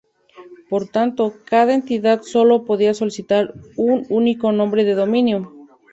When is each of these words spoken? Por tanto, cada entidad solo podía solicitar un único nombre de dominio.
Por 0.67 0.87
tanto, 0.87 1.31
cada 1.45 1.75
entidad 1.75 2.23
solo 2.23 2.65
podía 2.65 2.95
solicitar 2.95 3.53
un 3.77 4.07
único 4.09 4.51
nombre 4.51 4.83
de 4.83 4.95
dominio. 4.95 5.51